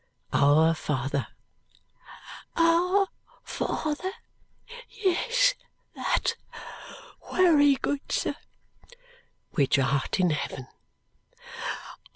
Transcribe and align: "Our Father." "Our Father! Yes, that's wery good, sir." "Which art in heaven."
"Our 0.33 0.73
Father." 0.73 1.27
"Our 2.57 3.07
Father! 3.43 4.13
Yes, 4.89 5.53
that's 5.95 6.33
wery 7.31 7.75
good, 7.75 8.11
sir." 8.11 8.33
"Which 9.51 9.77
art 9.77 10.19
in 10.19 10.31
heaven." 10.31 10.65